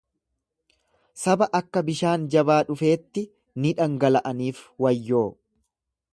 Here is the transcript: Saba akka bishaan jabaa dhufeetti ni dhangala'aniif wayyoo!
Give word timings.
Saba 1.23 1.47
akka 1.59 1.83
bishaan 1.91 2.25
jabaa 2.37 2.57
dhufeetti 2.71 3.25
ni 3.67 3.75
dhangala'aniif 3.83 4.65
wayyoo! 4.87 5.25